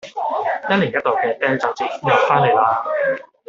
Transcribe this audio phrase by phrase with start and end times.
[0.67, 2.81] 一年一度嘅啤酒節又返嚟喇